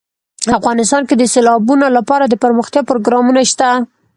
افغانستان 0.59 1.01
کې 1.07 1.15
د 1.17 1.23
سیلابونه 1.33 1.85
لپاره 1.97 2.23
دپرمختیا 2.25 2.81
پروګرامونه 2.89 3.41
شته. 3.51 3.69